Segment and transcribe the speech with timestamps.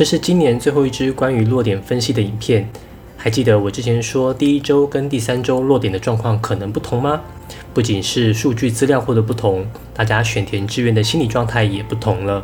[0.00, 2.66] 这是今年最后一支关于落点分析的影片。
[3.18, 7.20] 还记得我之前说第一周跟第三周落点的状况可能不同吗？
[7.74, 12.42] 不仅是数据资料获得不同，大家选填志愿的心理状态也不同了。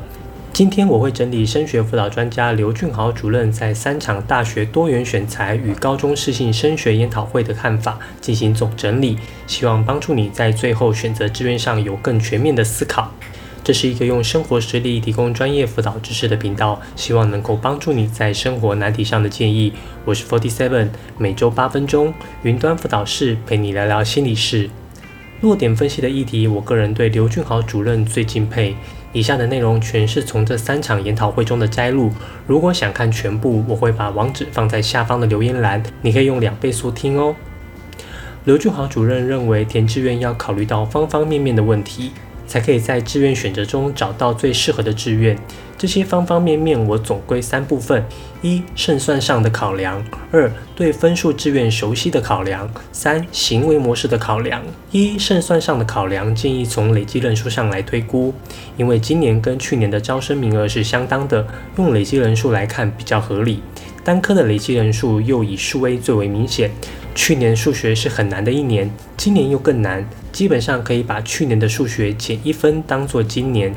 [0.53, 9.17] 今天我会整理升学辅导专家刘俊豪主任在三场大学多元选材与高中适性升学研讨会的看法，进行总整理，
[9.47, 13.11] 希望帮助你在最后选择志愿上有更全面的思考。
[13.67, 19.73] 这是一个用生活实例提供专业辅导知识的频道，希望能够帮助你在生活难题上的建议。
[20.05, 24.71] 我是 Forty Seven，每周八分钟，云端辅导室陪你聊聊心理事。
[25.41, 28.77] 落点分析的议题，我个人对刘俊豪主任最敬佩。
[29.13, 32.13] 以下的内容全是从这三场研讨会中的摘录。
[32.47, 37.35] 如果想看全部，我会把网址放在下方的留言栏，你可以用两倍速听哦。
[38.45, 42.13] 刘俊豪主任认为，填志愿要考虑到方方面面的问题。
[42.47, 45.37] 才可以在志愿选择中找到最适合的志愿。
[45.79, 48.03] 这些方方面面，我总归三部分：
[48.41, 54.63] 一、胜算上的考量；二、对分数志愿熟悉的考量；三、行为模式的考量。
[54.91, 58.33] 一、胜算上的考量，建议从累积人数上来推估，
[58.79, 63.61] 因为今年跟去年的招生名额是相当的，用累积人数来看比较合理。
[64.07, 66.71] 单科的累积人数又以数 A 最为明显。
[67.13, 73.75] 去年数学是很难的一年，今年又更难，基本上可以把去年的数学减一分当做今年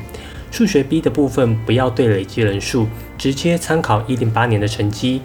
[0.52, 2.86] 数学 B 的部分，不要对累积人数，
[3.18, 5.20] 直接参考一零八年的成绩。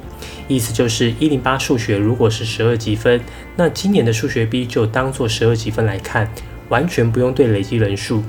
[0.48, 3.22] 意思就是一零八数学如果是十二积分，
[3.58, 6.28] 那今年的数学 B 就当做十二积分来看，
[6.70, 8.24] 完全不用对累积人数。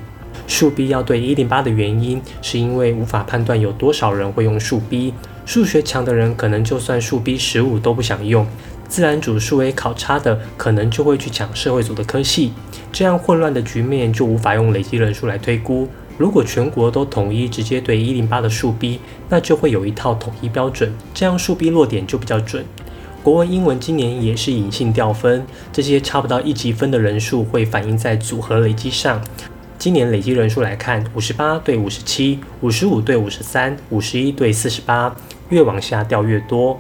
[0.47, 5.15] 数 B 要对一零八的原因，是因为无法判断有多少人会用数 B，
[5.47, 8.45] 数学强的人可能就算数 B 十五都不想用。
[8.89, 12.53] 自然组数 A 考差的，可能就会去抢社会组的科系，
[12.93, 15.89] 这样混乱的局面就无法用累积人数来推估。
[16.19, 22.65] 如果全国都统一直接对一零八的数 B，那就会有一套统一标准，这样数 B 落点就比较准。
[23.23, 29.21] 国文、英文今年也是隐性掉分，这些差不到一级分的人数会反映在组合累积上。
[29.79, 35.15] 今年累积人数来看，五十八对五十七，五十五对五十三，五十一对四十八，
[35.49, 36.79] 越往下掉越多。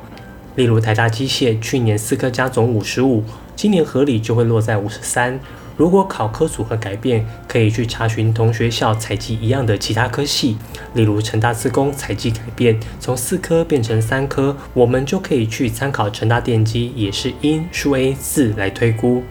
[0.54, 3.22] 例如台大机械去年四科加总五十五，
[3.54, 5.38] 今年合理就会落在五十三。
[5.77, 10.56] 如果考科组合改变，可以去查询同学校采集一样的其他科系，
[10.94, 19.22] 例如成大自工采集改变，从四科变成三科，我们就可以去参考成大电机，也是因数 A 四来推估。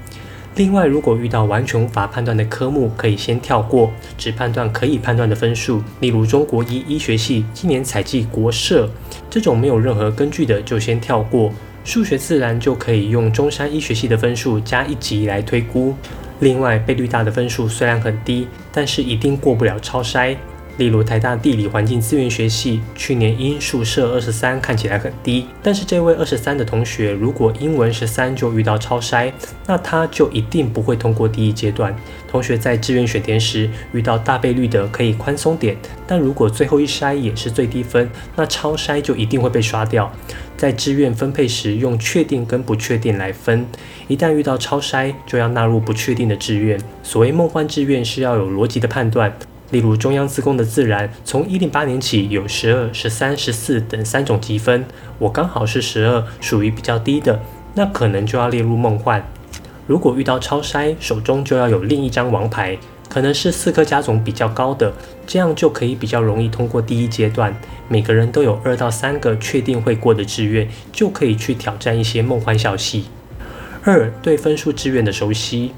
[0.56, 5.82] 另外，如果遇到完全无法判断的科目，可以先跳过，只判断可以判断的分数。
[6.00, 8.90] 例如中国医医学系今年采集国社，
[9.30, 11.52] 这种没有任何根据的就先跳过。
[11.84, 15.94] 数学自然就可以用中山医学系的分数加一级来推估。
[16.40, 20.36] 另外，倍率大的分数虽然很低，但是一定过不了超筛。
[20.78, 29.32] 例如台大地理环境资源学系，去年因数设二十三看起来很低，但是这位二十三的同学，如果英文十三就遇到超筛，
[29.66, 31.96] 那他就一定不会通过第一阶段。
[32.28, 40.12] 同学在志愿选填时遇到大倍率的可以宽松点，但如果最后一筛也是最低分，那超筛就一定会被刷掉。
[40.58, 43.66] 在志愿分配时用确定跟不确定来分，
[44.08, 46.78] 一旦遇到超筛，就要纳入不确定的志愿。
[47.02, 49.34] 所谓梦幻志愿是要有逻辑的判断。
[49.76, 54.86] 例如中央自贡的自然，从一零八年起有十二、十三、十四等三种积分，
[55.20, 57.42] 我刚好是十二，属于比较低的，
[57.74, 59.28] 那可能就要列入梦幻。
[59.86, 62.78] 如果遇到超筛，手中就要有另一张王牌，
[63.10, 64.94] 可能是四颗加总比较高的，
[65.28, 67.54] 这样就可以比较容易通过第一阶段。
[67.90, 73.08] 每个人都有二到三个确定会过的志愿，就可以去挑战一些梦幻小戏。
[73.84, 75.74] 二对分数志愿的熟悉。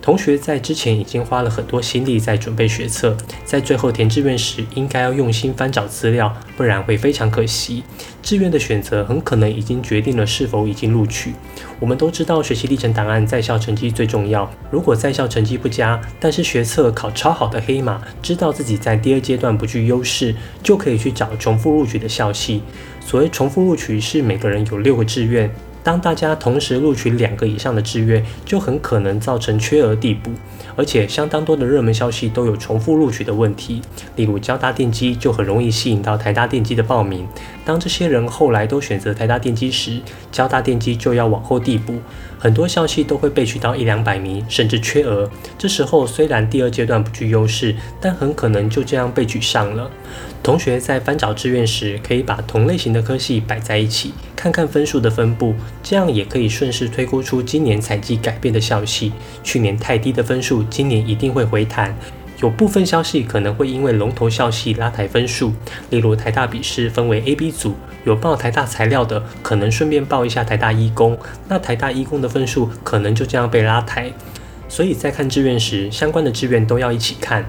[0.00, 7.82] 同学在之前已经花了很多心力在准备学测，在最后填志愿时，应该要用心翻找资料，不然会非常可惜。
[8.22, 11.32] 志愿的选择很可能已经决定了是否已经录取。
[11.80, 22.62] 我们都知道学习历程档案在校成绩最重要，如果在校成绩不佳，但是学测考超好的黑马，知道自己在第二阶段不具优势，就可以去找重复录取的校系。
[23.00, 25.50] 所谓重复录取，是每个人有六个志愿。
[25.88, 30.30] 当大家同时录取两个以上的志愿，就很可能造成缺额递补，
[30.76, 33.80] 而且相当多的热门消息都有重复录取的问题。
[34.14, 37.26] 例如交大电机就很容易吸引到台大电机的报名。
[37.64, 39.98] 当这些人后来都选择台大电机时，
[40.30, 41.94] 交大电机就要往后递补，
[42.38, 45.30] 很多消息都会被取到一两百名，甚至缺额。
[45.56, 49.90] 这时候虽然第二阶段不具优势，但很可能就这样被举上了。
[50.48, 59.12] 同学在翻找志愿时，可以把同类型的科系摆在一起，看看分数的分布，这样也可以顺势推估出今年采集改变的校系。
[59.44, 61.94] 去年太低的分数，今年一定会回弹。
[62.40, 65.52] 有部分消息可能会因为龙头消息拉抬分数，
[65.90, 67.74] 例如台大笔试分为 A、B 组，
[68.06, 74.10] 有报台大材料的，可能顺便报一下台大医工，那台大医工的分数可能就这样被拉抬。
[74.66, 77.44] 所以在看志愿时，相关的志愿都要一起看，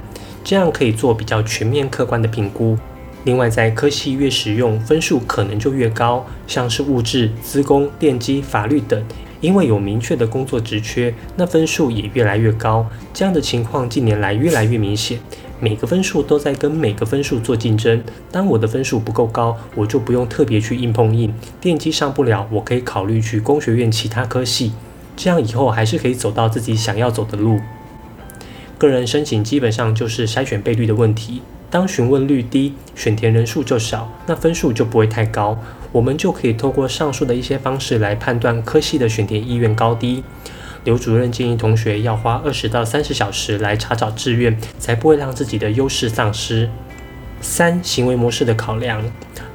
[0.49, 2.75] 这样可以做比较全面客观的评估。
[3.23, 8.99] 另外，在科系越实用，分数可能就越高，像是物质、资工、电机、法律等。
[9.41, 12.83] 因为有明确的工作职缺，那分数也越来越高。
[13.13, 15.19] 这样的情况近年来越来越明显，
[15.59, 18.03] 每个分数都在跟每个分数做竞争。
[18.31, 21.31] 当我的分数不够高，我就不用特别去硬碰硬。
[21.61, 24.71] 电机上不了，我可以考虑去工学院其他科系，
[25.15, 27.59] 这样以后还是可以走到自己想要走的路。
[28.79, 31.41] 个人申请基本上就是筛选倍率的问题。
[31.69, 35.59] 当询问率低，选填人数就少，那分数就不会太高。
[35.91, 40.23] 我们就可以透过上述的一些方式来判断科系的选填意愿高低。
[40.85, 46.69] 刘主任建议同学要花二十到三十小时来查找志愿，才不会让自己的优势丧失。
[47.41, 49.03] 三、行为模式的考量，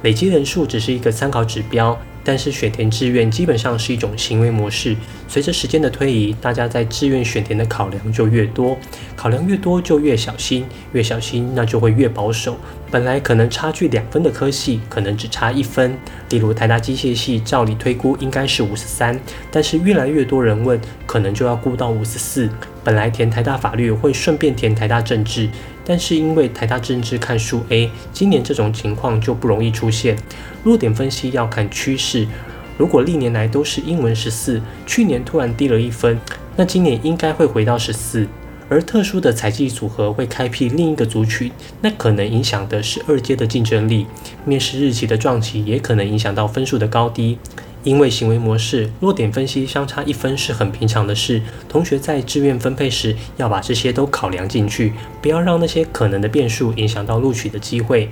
[0.03, 1.97] 累积人数只是一个参考指标。
[2.25, 4.95] 但是选填志愿基本上是一种行为模式，
[5.27, 8.75] 随着时间的推移，大家在志愿选填的考量就越多，
[9.15, 12.57] 考量越多就越小心，越小心那就会越保守。
[12.89, 15.95] 本来可能差距两分的科系，可能只差一分。
[16.29, 19.19] 例如台大机械系，照理推估应该是五十三，
[19.51, 22.49] 但是越来越多人问，可能就要估到五十四。
[22.83, 25.49] 本来填台大法律会顺便填台大政治。
[25.85, 30.17] 但是因为台大政治看数 A，今年这种情况就不容易出现。
[30.63, 32.27] 弱点分析要看趋势，
[32.77, 36.19] 如果历年来都是英文十四，去年突然低了一分，
[36.55, 38.27] 那今年应该会回到十四。
[38.67, 41.51] 而特殊的采集组合会开辟另一个族群，
[41.81, 44.07] 那可能影响的是二阶的竞争力。
[44.43, 47.37] 面试日期的撞期也可能影响到分数的高低。
[47.85, 54.91] 因为行为模式弱点分析相差一分是很平常的事，同学在志愿分配时要把这些都考量进去，
[55.21, 58.09] 不要让那些可能的变数影响到录取的机会。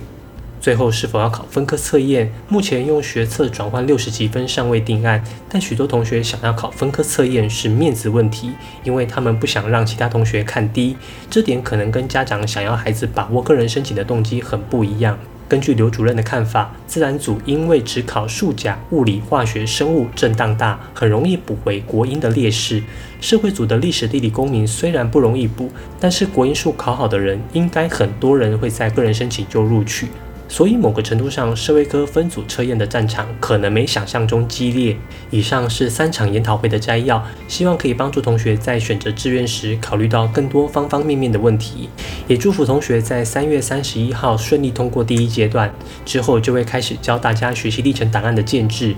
[0.60, 2.32] 最后是否要考分科测验？
[2.48, 10.96] 目前用学测转换六十几分尚未定案，但许多同学想要考分科测验是面子问题，因为他们不想让其他同学看低，
[11.28, 15.18] 这点可能跟家长想要孩子把握个人申请的动机很不一样。
[15.48, 22.82] 根据刘主任的看法，自然组因为只考数甲、物理、化学、生物震荡大，很容易补回国英的劣势。
[23.20, 25.70] 社会组的历史、地理、公民虽然不容易补，
[26.00, 30.08] 但是国英数考好的人，应该很多人会在个人申请就录取。
[30.46, 34.96] 所以某个程度上，社会科分组测验的战场可能没想象中激烈。
[35.30, 41.88] 以上是三场研讨会的摘要，希望可以帮助同学在选择志愿时考虑到更多方方面面的问题。
[42.28, 45.72] 也祝福同学在三月三十一号顺利通过第一阶段，
[46.04, 48.94] 之后就会开始教大家学习历程档案的建制。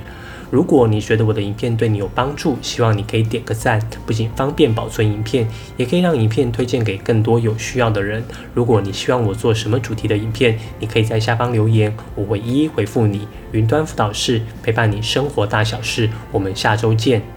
[0.50, 5.46] 如果你觉得我的影片对你有帮助，希望你可以点个赞，不仅方便保存影片，
[5.76, 8.22] 也可以让影片推荐给更多有需要的人。
[8.54, 13.26] 如果你希望我做什么主题的影片，你可以在下方留言，我会一一回复你。
[13.52, 17.35] 云端辅导室陪伴你生活大小事，我们下周见。